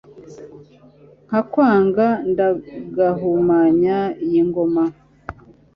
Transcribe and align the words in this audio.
nkakwanga 1.27 2.07
ndagahumanya 2.31 3.97
iyi 4.25 4.41
ngoma 4.49 4.83